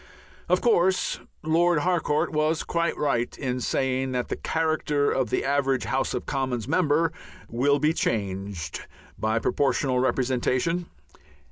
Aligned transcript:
Of 0.49 0.61
course 0.61 1.19
Lord 1.43 1.81
Harcourt 1.81 2.31
was 2.31 2.63
quite 2.63 2.97
right 2.97 3.37
in 3.37 3.59
saying 3.59 4.13
that 4.13 4.29
the 4.29 4.35
character 4.35 5.11
of 5.11 5.29
the 5.29 5.45
average 5.45 5.83
House 5.83 6.15
of 6.15 6.25
Commons 6.25 6.67
member 6.67 7.13
will 7.49 7.77
be 7.77 7.93
changed 7.93 8.87
by 9.19 9.37
Proportional 9.37 9.99
Representation. 9.99 10.87